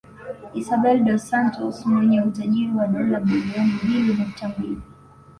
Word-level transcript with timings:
Isabel 0.59 0.97
dos 1.05 1.21
Santos 1.29 1.85
mwenye 1.85 2.21
utajiri 2.21 2.71
wa 2.77 2.87
dola 2.87 3.19
bilioni 3.19 3.71
mbili 3.83 4.13
nukta 4.13 4.47
mbili 4.49 4.81